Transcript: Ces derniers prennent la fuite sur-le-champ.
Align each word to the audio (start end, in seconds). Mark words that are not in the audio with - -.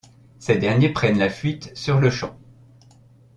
Ces 0.39 0.57
derniers 0.57 0.89
prennent 0.89 1.19
la 1.19 1.29
fuite 1.29 1.69
sur-le-champ. 1.77 2.35